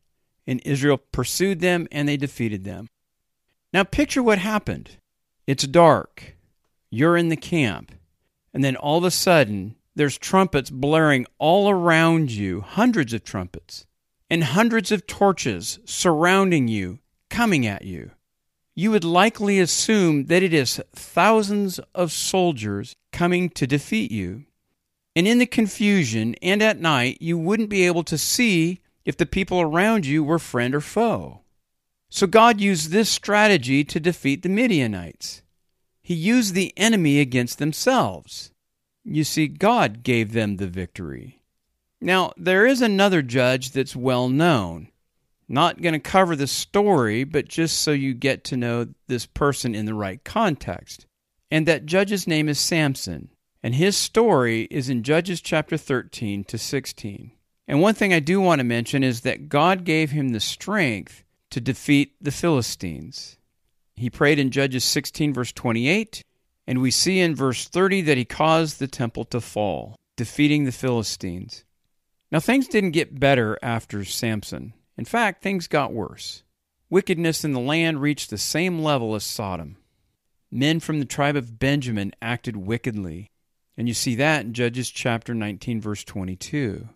And 0.46 0.60
Israel 0.64 0.98
pursued 0.98 1.60
them, 1.60 1.86
and 1.92 2.08
they 2.08 2.16
defeated 2.16 2.64
them. 2.64 2.88
Now 3.72 3.84
picture 3.84 4.22
what 4.22 4.38
happened. 4.38 4.96
It's 5.46 5.66
dark. 5.66 6.36
You're 6.90 7.16
in 7.16 7.28
the 7.28 7.36
camp. 7.36 7.92
And 8.58 8.64
then 8.64 8.74
all 8.74 8.98
of 8.98 9.04
a 9.04 9.12
sudden, 9.12 9.76
there's 9.94 10.18
trumpets 10.18 10.68
blaring 10.68 11.26
all 11.38 11.70
around 11.70 12.32
you, 12.32 12.60
hundreds 12.60 13.12
of 13.12 13.22
trumpets, 13.22 13.86
and 14.28 14.42
hundreds 14.42 14.90
of 14.90 15.06
torches 15.06 15.78
surrounding 15.84 16.66
you, 16.66 16.98
coming 17.30 17.68
at 17.68 17.84
you. 17.84 18.10
You 18.74 18.90
would 18.90 19.04
likely 19.04 19.60
assume 19.60 20.24
that 20.24 20.42
it 20.42 20.52
is 20.52 20.80
thousands 20.92 21.78
of 21.94 22.10
soldiers 22.10 22.96
coming 23.12 23.48
to 23.50 23.64
defeat 23.64 24.10
you. 24.10 24.46
And 25.14 25.28
in 25.28 25.38
the 25.38 25.46
confusion 25.46 26.34
and 26.42 26.60
at 26.60 26.80
night, 26.80 27.18
you 27.20 27.38
wouldn't 27.38 27.68
be 27.68 27.86
able 27.86 28.02
to 28.02 28.18
see 28.18 28.80
if 29.04 29.16
the 29.16 29.24
people 29.24 29.60
around 29.60 30.04
you 30.04 30.24
were 30.24 30.40
friend 30.40 30.74
or 30.74 30.80
foe. 30.80 31.42
So 32.10 32.26
God 32.26 32.60
used 32.60 32.90
this 32.90 33.08
strategy 33.08 33.84
to 33.84 34.00
defeat 34.00 34.42
the 34.42 34.48
Midianites. 34.48 35.42
He 36.08 36.14
used 36.14 36.54
the 36.54 36.72
enemy 36.74 37.20
against 37.20 37.58
themselves. 37.58 38.50
You 39.04 39.24
see, 39.24 39.46
God 39.46 40.02
gave 40.02 40.32
them 40.32 40.56
the 40.56 40.66
victory. 40.66 41.42
Now, 42.00 42.32
there 42.38 42.64
is 42.64 42.80
another 42.80 43.20
judge 43.20 43.72
that's 43.72 43.94
well 43.94 44.30
known. 44.30 44.88
Not 45.48 45.82
going 45.82 45.92
to 45.92 45.98
cover 45.98 46.34
the 46.34 46.46
story, 46.46 47.24
but 47.24 47.46
just 47.46 47.82
so 47.82 47.90
you 47.90 48.14
get 48.14 48.42
to 48.44 48.56
know 48.56 48.86
this 49.06 49.26
person 49.26 49.74
in 49.74 49.84
the 49.84 49.92
right 49.92 50.24
context. 50.24 51.04
And 51.50 51.66
that 51.66 51.84
judge's 51.84 52.26
name 52.26 52.48
is 52.48 52.58
Samson. 52.58 53.28
And 53.62 53.74
his 53.74 53.94
story 53.94 54.62
is 54.70 54.88
in 54.88 55.02
Judges 55.02 55.42
chapter 55.42 55.76
13 55.76 56.42
to 56.44 56.56
16. 56.56 57.32
And 57.66 57.82
one 57.82 57.92
thing 57.92 58.14
I 58.14 58.20
do 58.20 58.40
want 58.40 58.60
to 58.60 58.64
mention 58.64 59.04
is 59.04 59.20
that 59.20 59.50
God 59.50 59.84
gave 59.84 60.12
him 60.12 60.30
the 60.30 60.40
strength 60.40 61.22
to 61.50 61.60
defeat 61.60 62.14
the 62.18 62.32
Philistines. 62.32 63.37
He 63.98 64.10
prayed 64.10 64.38
in 64.38 64.52
Judges 64.52 64.84
16, 64.84 65.34
verse 65.34 65.52
28, 65.52 66.22
and 66.68 66.80
we 66.80 66.92
see 66.92 67.18
in 67.18 67.34
verse 67.34 67.66
30 67.66 68.02
that 68.02 68.16
he 68.16 68.24
caused 68.24 68.78
the 68.78 68.86
temple 68.86 69.24
to 69.24 69.40
fall, 69.40 69.96
defeating 70.16 70.64
the 70.64 70.72
Philistines. 70.72 71.64
Now, 72.30 72.38
things 72.38 72.68
didn't 72.68 72.92
get 72.92 73.18
better 73.18 73.58
after 73.60 74.04
Samson. 74.04 74.72
In 74.96 75.04
fact, 75.04 75.42
things 75.42 75.66
got 75.66 75.92
worse. 75.92 76.44
Wickedness 76.88 77.44
in 77.44 77.52
the 77.52 77.60
land 77.60 78.00
reached 78.00 78.30
the 78.30 78.38
same 78.38 78.78
level 78.78 79.16
as 79.16 79.24
Sodom. 79.24 79.76
Men 80.48 80.78
from 80.78 81.00
the 81.00 81.04
tribe 81.04 81.34
of 81.34 81.58
Benjamin 81.58 82.12
acted 82.22 82.56
wickedly, 82.56 83.32
and 83.76 83.88
you 83.88 83.94
see 83.94 84.14
that 84.14 84.44
in 84.44 84.54
Judges 84.54 84.90
chapter 84.90 85.34
19, 85.34 85.80
verse 85.80 86.04
22. 86.04 86.88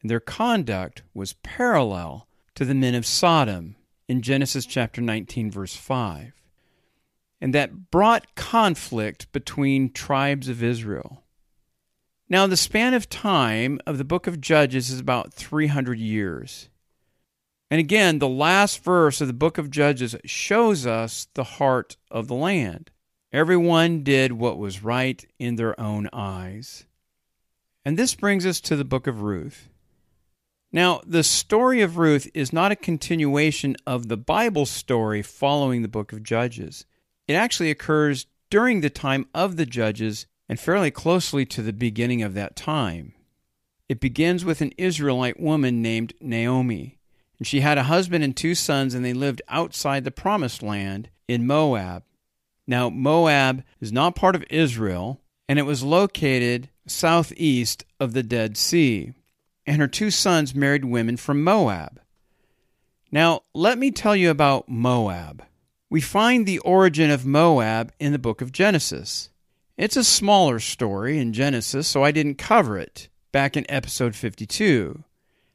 And 0.00 0.08
their 0.08 0.20
conduct 0.20 1.02
was 1.12 1.32
parallel 1.42 2.28
to 2.54 2.64
the 2.64 2.74
men 2.74 2.94
of 2.94 3.04
Sodom 3.04 3.74
in 4.10 4.22
Genesis 4.22 4.66
chapter 4.66 5.00
19, 5.00 5.52
verse 5.52 5.76
5. 5.76 6.32
And 7.40 7.54
that 7.54 7.92
brought 7.92 8.34
conflict 8.34 9.30
between 9.30 9.92
tribes 9.92 10.48
of 10.48 10.64
Israel. 10.64 11.22
Now, 12.28 12.48
the 12.48 12.56
span 12.56 12.92
of 12.92 13.08
time 13.08 13.78
of 13.86 13.98
the 13.98 14.04
book 14.04 14.26
of 14.26 14.40
Judges 14.40 14.90
is 14.90 14.98
about 14.98 15.32
300 15.32 15.96
years. 16.00 16.68
And 17.70 17.78
again, 17.78 18.18
the 18.18 18.28
last 18.28 18.82
verse 18.82 19.20
of 19.20 19.28
the 19.28 19.32
book 19.32 19.58
of 19.58 19.70
Judges 19.70 20.16
shows 20.24 20.86
us 20.86 21.28
the 21.34 21.44
heart 21.44 21.96
of 22.10 22.26
the 22.26 22.34
land. 22.34 22.90
Everyone 23.32 24.02
did 24.02 24.32
what 24.32 24.58
was 24.58 24.82
right 24.82 25.24
in 25.38 25.54
their 25.54 25.78
own 25.80 26.08
eyes. 26.12 26.84
And 27.84 27.96
this 27.96 28.16
brings 28.16 28.44
us 28.44 28.60
to 28.62 28.74
the 28.74 28.84
book 28.84 29.06
of 29.06 29.22
Ruth. 29.22 29.69
Now, 30.72 31.00
the 31.04 31.24
story 31.24 31.80
of 31.80 31.96
Ruth 31.96 32.30
is 32.32 32.52
not 32.52 32.70
a 32.70 32.76
continuation 32.76 33.76
of 33.88 34.06
the 34.06 34.16
Bible 34.16 34.66
story 34.66 35.20
following 35.20 35.82
the 35.82 35.88
book 35.88 36.12
of 36.12 36.22
Judges. 36.22 36.86
It 37.26 37.34
actually 37.34 37.70
occurs 37.70 38.26
during 38.50 38.80
the 38.80 38.90
time 38.90 39.26
of 39.34 39.56
the 39.56 39.66
Judges 39.66 40.26
and 40.48 40.60
fairly 40.60 40.92
closely 40.92 41.44
to 41.46 41.62
the 41.62 41.72
beginning 41.72 42.22
of 42.22 42.34
that 42.34 42.54
time. 42.54 43.14
It 43.88 43.98
begins 43.98 44.44
with 44.44 44.60
an 44.60 44.72
Israelite 44.78 45.40
woman 45.40 45.82
named 45.82 46.14
Naomi. 46.20 46.98
And 47.38 47.46
she 47.48 47.60
had 47.60 47.78
a 47.78 47.84
husband 47.84 48.22
and 48.22 48.36
two 48.36 48.54
sons, 48.54 48.94
and 48.94 49.04
they 49.04 49.12
lived 49.12 49.42
outside 49.48 50.04
the 50.04 50.12
promised 50.12 50.62
land 50.62 51.10
in 51.26 51.48
Moab. 51.48 52.04
Now, 52.68 52.90
Moab 52.90 53.64
is 53.80 53.90
not 53.90 54.14
part 54.14 54.36
of 54.36 54.44
Israel, 54.50 55.20
and 55.48 55.58
it 55.58 55.62
was 55.66 55.82
located 55.82 56.68
southeast 56.86 57.84
of 57.98 58.12
the 58.12 58.22
Dead 58.22 58.56
Sea 58.56 59.14
and 59.70 59.80
her 59.80 59.86
two 59.86 60.10
sons 60.10 60.52
married 60.52 60.84
women 60.84 61.16
from 61.16 61.44
Moab. 61.44 62.00
Now, 63.12 63.42
let 63.54 63.78
me 63.78 63.92
tell 63.92 64.16
you 64.16 64.28
about 64.28 64.68
Moab. 64.68 65.44
We 65.88 66.00
find 66.00 66.44
the 66.44 66.58
origin 66.58 67.08
of 67.08 67.24
Moab 67.24 67.92
in 68.00 68.10
the 68.10 68.18
book 68.18 68.40
of 68.40 68.50
Genesis. 68.50 69.30
It's 69.76 69.96
a 69.96 70.02
smaller 70.02 70.58
story 70.58 71.20
in 71.20 71.32
Genesis, 71.32 71.86
so 71.86 72.02
I 72.02 72.10
didn't 72.10 72.34
cover 72.34 72.78
it 72.78 73.08
back 73.30 73.56
in 73.56 73.64
episode 73.70 74.16
52. 74.16 75.04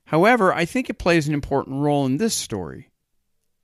However, 0.05 0.53
I 0.53 0.63
think 0.63 0.89
it 0.89 0.97
plays 0.97 1.27
an 1.27 1.33
important 1.33 1.81
role 1.81 2.05
in 2.05 2.15
this 2.15 2.33
story. 2.33 2.91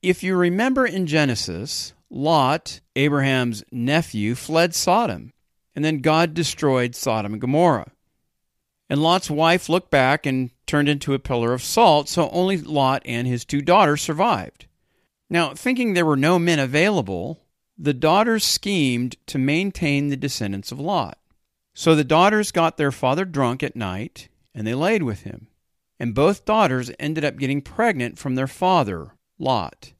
If 0.01 0.22
you 0.22 0.36
remember 0.36 0.86
in 0.86 1.08
Genesis, 1.08 1.93
Lot, 2.10 2.81
Abraham's 2.98 3.63
nephew, 3.72 4.36
fled 4.36 4.75
Sodom, 4.75 5.31
and 5.74 5.86
then 5.86 6.00
God 6.00 6.34
destroyed 6.34 6.93
Sodom 6.93 7.31
and 7.31 7.39
Gomorrah. 7.39 7.93
And 8.92 9.02
Lot's 9.02 9.32
wife 9.32 9.70
looked 9.70 9.90
back 9.90 10.26
and 10.26 10.52
turned 10.68 10.90
into 10.90 11.14
a 11.14 11.20
pillar 11.20 11.54
of 11.54 11.64
salt, 11.64 12.10
so 12.10 12.30
only 12.30 12.58
Lot 12.58 13.02
and 13.06 13.26
his 13.26 13.46
two 13.46 13.62
daughters 13.62 14.02
survived. 14.02 14.66
Now, 15.30 15.54
thinking 15.54 15.94
there 15.94 16.06
were 16.06 16.18
no 16.18 16.38
men 16.38 16.60
available, 16.60 17.40
the 17.78 17.94
daughters 17.94 18.44
schemed 18.44 19.16
to 19.28 19.38
maintain 19.38 20.10
the 20.10 20.18
descendants 20.18 20.74
of 20.74 20.80
Lot. 20.82 21.18
So 21.74 21.96
the 21.96 22.04
daughters 22.04 22.52
got 22.52 22.76
their 22.76 22.92
father 22.92 23.24
drunk 23.24 23.64
at 23.64 23.78
night, 23.78 24.28
and 24.54 24.68
they 24.68 24.74
laid 24.74 25.04
with 25.04 25.22
him. 25.22 25.48
And 25.98 26.14
both 26.14 26.44
daughters 26.44 26.92
ended 27.00 27.24
up 27.24 27.38
getting 27.38 27.62
pregnant 27.62 28.20
from 28.20 28.36
their 28.36 28.46
father, 28.46 29.12
Lot. 29.40 29.94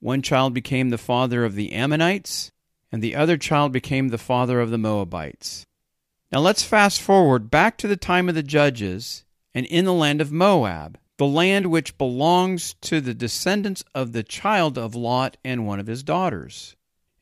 One 0.00 0.22
child 0.22 0.54
became 0.54 0.88
the 0.88 0.96
father 0.96 1.44
of 1.44 1.54
the 1.54 1.70
Ammonites, 1.74 2.50
and 2.90 3.02
the 3.02 3.14
other 3.14 3.36
child 3.36 3.72
became 3.72 4.08
the 4.08 4.16
father 4.16 4.58
of 4.62 4.70
the 4.70 4.78
Moabites. 4.78 5.66
Now 6.32 6.40
let's 6.40 6.64
fast 6.64 7.00
forward 7.00 7.50
back 7.50 7.78
to 7.78 7.86
the 7.86 7.96
time 7.96 8.28
of 8.28 8.34
the 8.34 8.42
judges 8.42 9.24
and 9.54 9.64
in 9.66 9.84
the 9.84 9.92
land 9.92 10.20
of 10.20 10.32
Moab, 10.32 10.98
the 11.18 11.26
land 11.26 11.66
which 11.66 11.96
belongs 11.96 12.74
to 12.82 13.00
the 13.00 13.14
descendants 13.14 13.84
of 13.94 14.12
the 14.12 14.24
child 14.24 14.76
of 14.76 14.94
Lot 14.94 15.36
and 15.44 15.66
one 15.66 15.78
of 15.78 15.86
his 15.86 16.02
daughters. 16.02 16.74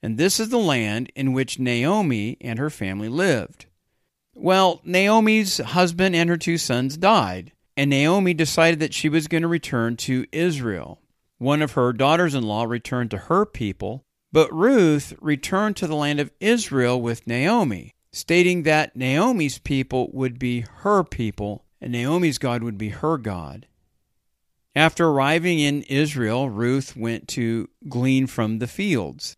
And 0.03 0.17
this 0.17 0.41
is 0.41 0.49
the 0.49 0.59
land 0.59 1.13
in 1.15 1.33
which 1.33 1.59
Naomi 1.59 2.39
and 2.41 2.59
her 2.59 2.71
family 2.71 3.09
lived. 3.09 3.67
Well, 4.35 4.81
Naomi's 4.85 5.59
husband 5.59 6.17
and 6.17 6.29
her 6.31 6.37
two 6.37 6.59
sons 6.59 6.97
died, 6.97 7.53
and 7.77 7.91
Naomi 7.91 8.35
decided 8.35 8.81
that 8.81 8.95
she 8.95 9.09
was 9.09 9.29
going 9.29 9.43
to 9.43 9.49
return 9.49 9.97
to 9.99 10.27
Israel. 10.33 10.99
One 11.39 11.63
of 11.63 11.73
her 11.73 11.93
daughters 11.93 12.35
in 12.35 12.43
law 12.43 12.65
returned 12.65 13.11
to 13.11 13.19
her 13.19 13.45
people, 13.45 14.03
but 14.33 14.53
Ruth 14.53 15.15
returned 15.21 15.77
to 15.77 15.87
the 15.87 15.95
land 15.95 16.21
of 16.21 16.33
Israel 16.41 17.01
with 17.01 17.27
Naomi 17.27 17.95
stating 18.15 18.63
that 18.63 18.95
Naomi's 18.95 19.59
people 19.59 20.09
would 20.13 20.39
be 20.39 20.61
her 20.61 21.03
people 21.03 21.65
and 21.81 21.93
Naomi's 21.93 22.39
God 22.39 22.63
would 22.63 22.79
be 22.79 22.91
her 22.91 23.19
God. 23.19 23.67
After 24.77 25.09
arriving 25.09 25.59
in 25.59 25.83
Israel, 25.83 26.49
Ruth 26.49 26.97
went 26.97 27.29
to 27.29 27.69
glean 27.89 28.27
from 28.27 28.59
the 28.59 28.67
fields. 28.67 29.37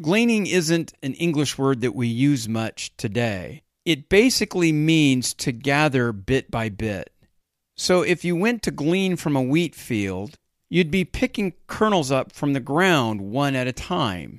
Gleaning 0.00 0.46
isn't 0.46 0.94
an 1.02 1.14
English 1.14 1.58
word 1.58 1.80
that 1.80 1.94
we 1.94 2.06
use 2.06 2.48
much 2.48 2.96
today. 2.96 3.62
It 3.84 4.08
basically 4.08 4.70
means 4.70 5.34
to 5.34 5.50
gather 5.50 6.12
bit 6.12 6.50
by 6.50 6.68
bit. 6.68 7.12
So 7.76 8.02
if 8.02 8.24
you 8.24 8.36
went 8.36 8.62
to 8.62 8.70
glean 8.70 9.16
from 9.16 9.34
a 9.34 9.42
wheat 9.42 9.74
field, 9.74 10.36
you'd 10.68 10.90
be 10.90 11.04
picking 11.04 11.54
kernels 11.66 12.10
up 12.10 12.32
from 12.32 12.52
the 12.52 12.60
ground 12.60 13.20
one 13.20 13.54
at 13.54 13.66
a 13.66 13.72
time. 13.72 14.38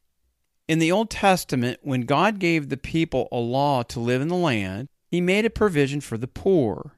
In 0.70 0.78
the 0.78 0.92
Old 0.92 1.10
Testament, 1.10 1.80
when 1.82 2.02
God 2.02 2.38
gave 2.38 2.70
the 2.70 2.78
people 2.78 3.28
a 3.32 3.40
law 3.40 3.82
to 3.82 4.00
live 4.00 4.22
in 4.22 4.28
the 4.28 4.36
land, 4.36 4.88
he 5.08 5.20
made 5.20 5.44
a 5.44 5.50
provision 5.50 6.00
for 6.00 6.16
the 6.16 6.28
poor. 6.28 6.92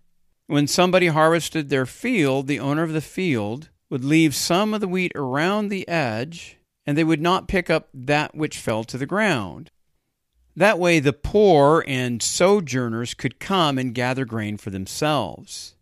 When 0.48 0.68
somebody 0.68 1.08
harvested 1.08 1.70
their 1.70 1.86
field, 1.86 2.48
the 2.48 2.60
owner 2.60 2.84
of 2.84 2.92
the 2.92 3.00
field 3.00 3.70
would 3.90 4.04
leave 4.04 4.36
some 4.36 4.74
of 4.74 4.82
the 4.82 4.90
wheat 4.90 5.14
around 5.16 5.70
the 5.70 5.88
edge, 5.88 6.58
and 6.86 6.98
they 6.98 7.06
would 7.06 7.22
not 7.22 7.48
pick 7.48 7.70
up 7.70 7.88
that 7.94 8.36
which 8.36 8.58
fell 8.58 8.84
to 8.84 8.98
the 8.98 9.06
ground. 9.06 9.72
That 10.54 10.78
way, 10.78 11.00
the 11.00 11.14
poor 11.14 11.82
and 11.88 12.22
sojourners 12.22 13.14
could 13.14 13.40
come 13.40 13.78
and 13.78 13.96
gather 13.96 14.26
grain 14.26 14.58
for 14.58 14.70
themselves. 14.70 15.76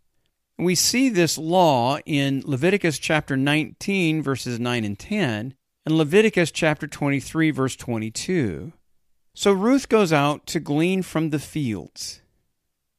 We 0.56 0.76
see 0.76 1.08
this 1.08 1.36
law 1.36 1.98
in 2.06 2.44
Leviticus 2.46 3.00
chapter 3.00 3.36
19, 3.36 4.22
verses 4.22 4.60
9 4.60 4.84
and 4.84 4.96
10, 4.96 5.54
and 5.86 5.96
Leviticus 5.96 6.50
chapter 6.50 6.86
23, 6.86 7.50
verse 7.50 7.76
22. 7.76 8.72
So 9.34 9.52
Ruth 9.52 9.88
goes 9.88 10.12
out 10.12 10.46
to 10.48 10.60
glean 10.60 11.02
from 11.02 11.30
the 11.30 11.38
fields. 11.38 12.20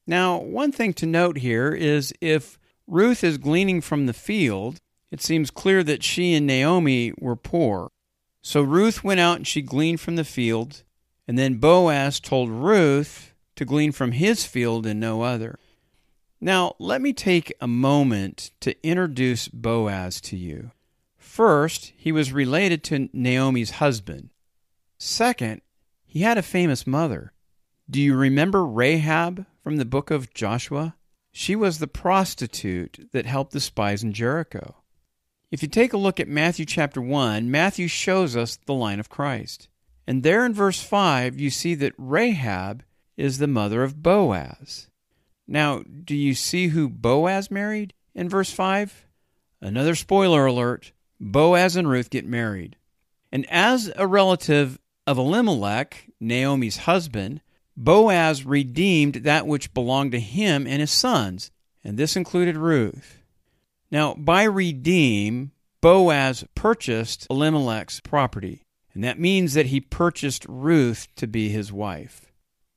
Now, 0.07 0.38
one 0.39 0.71
thing 0.71 0.93
to 0.95 1.05
note 1.05 1.38
here 1.38 1.71
is 1.71 2.13
if 2.21 2.57
Ruth 2.88 3.23
is 3.23 3.38
gleaning 3.38 3.81
from 3.81 4.05
the 4.05 4.13
field, 4.13 4.79
it 5.11 5.21
seems 5.21 5.51
clear 5.51 5.83
that 5.83 6.03
she 6.03 6.33
and 6.33 6.47
Naomi 6.47 7.13
were 7.19 7.35
poor. 7.35 7.91
So 8.41 8.61
Ruth 8.61 9.03
went 9.03 9.19
out 9.19 9.38
and 9.38 9.47
she 9.47 9.61
gleaned 9.61 10.01
from 10.01 10.15
the 10.15 10.23
field, 10.23 10.83
and 11.27 11.38
then 11.38 11.55
Boaz 11.55 12.19
told 12.19 12.50
Ruth 12.50 13.33
to 13.55 13.65
glean 13.65 13.91
from 13.91 14.13
his 14.13 14.45
field 14.45 14.85
and 14.85 15.00
no 15.00 15.21
other. 15.21 15.59
Now, 16.39 16.75
let 16.79 17.01
me 17.01 17.13
take 17.13 17.53
a 17.61 17.67
moment 17.67 18.50
to 18.61 18.75
introduce 18.85 19.47
Boaz 19.47 20.19
to 20.21 20.35
you. 20.35 20.71
First, 21.31 21.93
he 21.95 22.11
was 22.11 22.33
related 22.33 22.83
to 22.83 23.07
Naomi's 23.13 23.71
husband. 23.71 24.31
Second, 24.97 25.61
he 26.03 26.23
had 26.23 26.38
a 26.38 26.41
famous 26.41 26.85
mother. 26.85 27.31
Do 27.89 28.01
you 28.01 28.15
remember 28.15 28.65
Rahab 28.65 29.45
from 29.63 29.77
the 29.77 29.85
book 29.85 30.11
of 30.11 30.33
Joshua? 30.33 30.97
She 31.31 31.55
was 31.55 31.79
the 31.79 31.88
prostitute 31.88 33.07
that 33.13 33.25
helped 33.25 33.53
the 33.53 33.61
spies 33.61 34.03
in 34.03 34.11
Jericho. 34.11 34.75
If 35.51 35.63
you 35.63 35.69
take 35.69 35.93
a 35.93 35.97
look 35.97 36.19
at 36.19 36.27
Matthew 36.27 36.65
chapter 36.65 37.00
1, 37.00 37.50
Matthew 37.50 37.88
shows 37.88 38.35
us 38.35 38.57
the 38.65 38.73
line 38.73 39.00
of 39.00 39.09
Christ. 39.09 39.69
And 40.05 40.23
there 40.23 40.45
in 40.45 40.53
verse 40.53 40.83
5, 40.83 41.39
you 41.39 41.50
see 41.50 41.75
that 41.75 41.93
Rahab 41.97 42.83
is 43.15 43.38
the 43.38 43.47
mother 43.47 43.83
of 43.83 44.03
Boaz. 44.03 44.89
Now, 45.47 45.81
do 46.03 46.13
you 46.13 46.35
see 46.35 46.67
who 46.67 46.89
Boaz 46.89 47.50
married 47.50 47.93
in 48.13 48.27
verse 48.27 48.51
5? 48.51 49.07
Another 49.61 49.95
spoiler 49.95 50.45
alert 50.45 50.91
Boaz 51.21 51.75
and 51.75 51.87
Ruth 51.87 52.09
get 52.09 52.25
married. 52.25 52.77
And 53.31 53.45
as 53.49 53.91
a 53.95 54.07
relative 54.07 54.79
of 55.05 55.19
Elimelech, 55.19 56.07
Naomi's 56.19 56.77
husband, 56.77 57.41
Boaz 57.77 58.43
redeemed 58.43 59.15
that 59.15 59.45
which 59.45 59.73
belonged 59.73 60.11
to 60.13 60.19
him 60.19 60.65
and 60.65 60.81
his 60.81 60.91
sons, 60.91 61.51
and 61.83 61.97
this 61.97 62.15
included 62.15 62.57
Ruth. 62.57 63.21
Now, 63.91 64.15
by 64.15 64.43
redeem, 64.43 65.51
Boaz 65.79 66.43
purchased 66.55 67.27
Elimelech's 67.29 67.99
property, 67.99 68.63
and 68.93 69.03
that 69.03 69.19
means 69.19 69.53
that 69.53 69.67
he 69.67 69.79
purchased 69.79 70.45
Ruth 70.49 71.07
to 71.17 71.27
be 71.27 71.49
his 71.49 71.71
wife. 71.71 72.31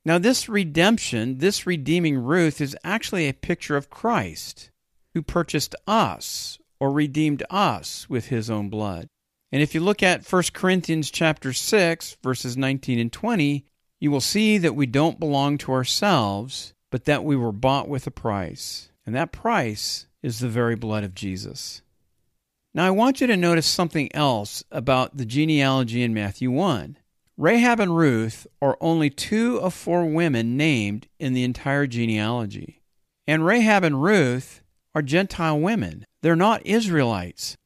Now, 0.04 0.18
this 0.18 0.50
redemption, 0.50 1.38
this 1.38 1.66
redeeming 1.66 2.18
Ruth, 2.18 2.60
is 2.60 2.76
actually 2.84 3.26
a 3.26 3.34
picture 3.34 3.76
of 3.76 3.90
Christ, 3.90 4.70
who 5.14 5.22
purchased 5.22 5.74
us 5.86 6.58
or 6.84 6.92
redeemed 6.92 7.42
us 7.48 8.10
with 8.10 8.26
his 8.26 8.50
own 8.50 8.68
blood. 8.68 9.08
And 9.50 9.62
if 9.62 9.74
you 9.74 9.80
look 9.80 10.02
at 10.02 10.30
1 10.30 10.42
Corinthians 10.52 11.10
chapter 11.10 11.54
6 11.54 12.18
verses 12.22 12.58
19 12.58 12.98
and 12.98 13.10
20, 13.10 13.64
you 14.00 14.10
will 14.10 14.20
see 14.20 14.58
that 14.58 14.76
we 14.76 14.84
don't 14.84 15.18
belong 15.18 15.56
to 15.58 15.72
ourselves, 15.72 16.74
but 16.90 17.06
that 17.06 17.24
we 17.24 17.36
were 17.36 17.52
bought 17.52 17.88
with 17.88 18.06
a 18.06 18.10
price. 18.10 18.90
And 19.06 19.14
that 19.14 19.32
price 19.32 20.06
is 20.22 20.40
the 20.40 20.48
very 20.50 20.74
blood 20.74 21.04
of 21.04 21.14
Jesus. 21.14 21.80
Now 22.74 22.84
I 22.84 22.90
want 22.90 23.22
you 23.22 23.28
to 23.28 23.36
notice 23.38 23.64
something 23.66 24.14
else 24.14 24.62
about 24.70 25.16
the 25.16 25.24
genealogy 25.24 26.02
in 26.02 26.12
Matthew 26.12 26.50
1. 26.50 26.98
Rahab 27.38 27.80
and 27.80 27.96
Ruth 27.96 28.46
are 28.60 28.76
only 28.82 29.08
two 29.08 29.58
of 29.58 29.72
four 29.72 30.04
women 30.04 30.58
named 30.58 31.08
in 31.18 31.32
the 31.32 31.44
entire 31.44 31.86
genealogy. 31.86 32.82
And 33.26 33.46
Rahab 33.46 33.84
and 33.84 34.02
Ruth 34.02 34.60
are 34.94 35.00
Gentile 35.00 35.58
women. 35.58 36.04
They're 36.24 36.34
not 36.34 36.64
Israelites. 36.64 37.58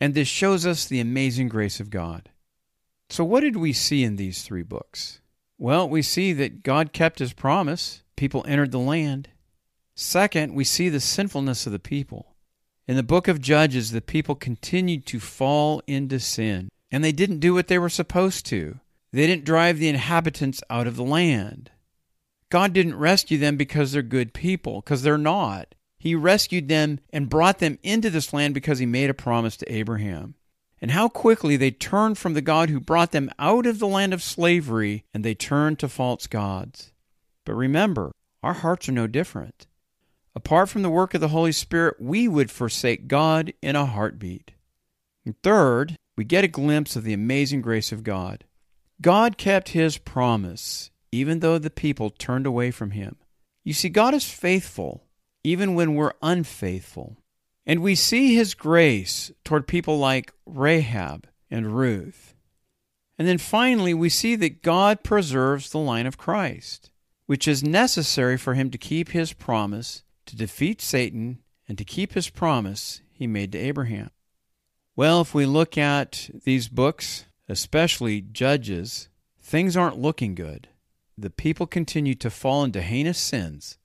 And 0.00 0.14
this 0.14 0.26
shows 0.26 0.64
us 0.64 0.86
the 0.86 1.00
amazing 1.00 1.50
grace 1.50 1.80
of 1.80 1.90
God. 1.90 2.30
So, 3.10 3.22
what 3.22 3.40
did 3.40 3.56
we 3.56 3.74
see 3.74 4.04
in 4.04 4.16
these 4.16 4.40
three 4.40 4.62
books? 4.62 5.20
Well, 5.58 5.86
we 5.86 6.00
see 6.00 6.32
that 6.32 6.62
God 6.62 6.94
kept 6.94 7.18
his 7.18 7.34
promise, 7.34 8.04
people 8.16 8.42
entered 8.48 8.72
the 8.72 8.78
land. 8.78 9.28
Second, 9.94 10.54
we 10.54 10.64
see 10.64 10.88
the 10.88 10.98
sinfulness 10.98 11.66
of 11.66 11.72
the 11.72 11.78
people. 11.78 12.34
In 12.88 12.96
the 12.96 13.02
book 13.02 13.28
of 13.28 13.42
Judges, 13.42 13.90
the 13.90 14.00
people 14.00 14.34
continued 14.34 15.04
to 15.08 15.20
fall 15.20 15.82
into 15.86 16.18
sin, 16.18 16.70
and 16.90 17.04
they 17.04 17.12
didn't 17.12 17.40
do 17.40 17.52
what 17.52 17.68
they 17.68 17.78
were 17.78 17.90
supposed 17.90 18.46
to. 18.46 18.80
They 19.12 19.26
didn't 19.26 19.44
drive 19.44 19.78
the 19.78 19.90
inhabitants 19.90 20.62
out 20.70 20.86
of 20.86 20.96
the 20.96 21.04
land. 21.04 21.70
God 22.48 22.72
didn't 22.72 22.96
rescue 22.96 23.36
them 23.36 23.58
because 23.58 23.92
they're 23.92 24.00
good 24.00 24.32
people, 24.32 24.80
because 24.80 25.02
they're 25.02 25.18
not. 25.18 25.74
He 25.98 26.14
rescued 26.14 26.68
them 26.68 27.00
and 27.10 27.28
brought 27.28 27.58
them 27.58 27.78
into 27.82 28.10
this 28.10 28.32
land 28.32 28.54
because 28.54 28.78
he 28.78 28.86
made 28.86 29.10
a 29.10 29.14
promise 29.14 29.56
to 29.58 29.72
Abraham. 29.72 30.34
And 30.80 30.90
how 30.90 31.08
quickly 31.08 31.56
they 31.56 31.70
turned 31.70 32.18
from 32.18 32.34
the 32.34 32.42
God 32.42 32.68
who 32.68 32.80
brought 32.80 33.12
them 33.12 33.30
out 33.38 33.66
of 33.66 33.78
the 33.78 33.86
land 33.86 34.12
of 34.12 34.22
slavery 34.22 35.04
and 35.14 35.24
they 35.24 35.34
turned 35.34 35.78
to 35.78 35.88
false 35.88 36.26
gods. 36.26 36.92
But 37.44 37.54
remember, 37.54 38.12
our 38.42 38.52
hearts 38.52 38.88
are 38.88 38.92
no 38.92 39.06
different. 39.06 39.66
Apart 40.34 40.68
from 40.68 40.82
the 40.82 40.90
work 40.90 41.14
of 41.14 41.22
the 41.22 41.28
Holy 41.28 41.52
Spirit, 41.52 41.96
we 41.98 42.28
would 42.28 42.50
forsake 42.50 43.08
God 43.08 43.54
in 43.62 43.74
a 43.74 43.86
heartbeat. 43.86 44.52
And 45.24 45.34
third, 45.42 45.96
we 46.14 46.24
get 46.24 46.44
a 46.44 46.48
glimpse 46.48 46.94
of 46.94 47.04
the 47.04 47.14
amazing 47.14 47.62
grace 47.62 47.90
of 47.90 48.04
God. 48.04 48.44
God 49.00 49.38
kept 49.38 49.70
his 49.70 49.96
promise, 49.96 50.90
even 51.10 51.40
though 51.40 51.58
the 51.58 51.70
people 51.70 52.10
turned 52.10 52.46
away 52.46 52.70
from 52.70 52.90
him. 52.90 53.16
You 53.64 53.72
see, 53.72 53.88
God 53.88 54.12
is 54.12 54.30
faithful, 54.30 55.05
even 55.46 55.76
when 55.76 55.94
we're 55.94 56.12
unfaithful. 56.22 57.16
And 57.64 57.80
we 57.80 57.94
see 57.94 58.34
his 58.34 58.52
grace 58.52 59.30
toward 59.44 59.68
people 59.68 59.96
like 59.96 60.32
Rahab 60.44 61.28
and 61.48 61.76
Ruth. 61.76 62.34
And 63.16 63.28
then 63.28 63.38
finally, 63.38 63.94
we 63.94 64.08
see 64.08 64.34
that 64.34 64.62
God 64.62 65.04
preserves 65.04 65.70
the 65.70 65.78
line 65.78 66.04
of 66.04 66.18
Christ, 66.18 66.90
which 67.26 67.46
is 67.46 67.62
necessary 67.62 68.36
for 68.36 68.54
him 68.54 68.70
to 68.70 68.78
keep 68.78 69.10
his 69.10 69.32
promise 69.32 70.02
to 70.26 70.34
defeat 70.34 70.82
Satan 70.82 71.38
and 71.68 71.78
to 71.78 71.84
keep 71.84 72.14
his 72.14 72.28
promise 72.28 73.00
he 73.12 73.28
made 73.28 73.52
to 73.52 73.58
Abraham. 73.58 74.10
Well, 74.96 75.20
if 75.20 75.32
we 75.32 75.46
look 75.46 75.78
at 75.78 76.28
these 76.42 76.66
books, 76.66 77.24
especially 77.48 78.20
judges, 78.20 79.08
things 79.40 79.76
aren't 79.76 79.98
looking 79.98 80.34
good. 80.34 80.68
The 81.16 81.30
people 81.30 81.68
continue 81.68 82.16
to 82.16 82.30
fall 82.30 82.64
into 82.64 82.82
heinous 82.82 83.18
sins. 83.18 83.78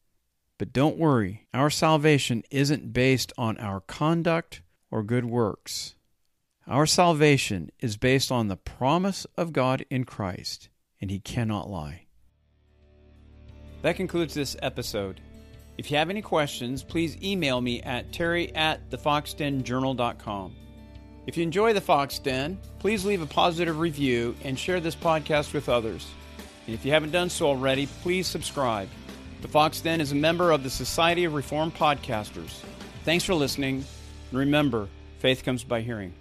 But 0.61 0.73
don't 0.73 0.99
worry, 0.99 1.47
our 1.55 1.71
salvation 1.71 2.43
isn't 2.51 2.93
based 2.93 3.33
on 3.35 3.57
our 3.57 3.79
conduct 3.79 4.61
or 4.91 5.01
good 5.01 5.25
works. 5.25 5.95
Our 6.67 6.85
salvation 6.85 7.71
is 7.79 7.97
based 7.97 8.31
on 8.31 8.47
the 8.47 8.57
promise 8.57 9.25
of 9.35 9.53
God 9.53 9.83
in 9.89 10.03
Christ, 10.03 10.69
and 11.01 11.09
He 11.09 11.19
cannot 11.19 11.67
lie. 11.67 12.05
That 13.81 13.95
concludes 13.95 14.35
this 14.35 14.55
episode. 14.61 15.19
If 15.79 15.89
you 15.89 15.97
have 15.97 16.11
any 16.11 16.21
questions, 16.21 16.83
please 16.83 17.17
email 17.23 17.59
me 17.59 17.81
at 17.81 18.13
terry 18.13 18.55
at 18.55 18.87
thefoxdenjournal.com. 18.91 20.55
If 21.25 21.37
you 21.37 21.41
enjoy 21.41 21.73
the 21.73 21.81
Fox 21.81 22.19
Den, 22.19 22.59
please 22.77 23.03
leave 23.03 23.23
a 23.23 23.25
positive 23.25 23.79
review 23.79 24.35
and 24.43 24.59
share 24.59 24.79
this 24.79 24.95
podcast 24.95 25.53
with 25.53 25.69
others. 25.69 26.07
And 26.67 26.75
if 26.75 26.85
you 26.85 26.91
haven't 26.91 27.13
done 27.13 27.31
so 27.31 27.47
already, 27.47 27.87
please 28.03 28.27
subscribe. 28.27 28.89
The 29.41 29.47
Fox 29.47 29.81
Den 29.81 30.01
is 30.01 30.11
a 30.11 30.15
member 30.15 30.51
of 30.51 30.61
the 30.61 30.69
Society 30.69 31.23
of 31.23 31.33
Reformed 31.33 31.73
Podcasters. 31.73 32.61
Thanks 33.03 33.23
for 33.23 33.33
listening, 33.33 33.83
and 34.29 34.39
remember, 34.39 34.87
faith 35.17 35.43
comes 35.43 35.63
by 35.63 35.81
hearing. 35.81 36.13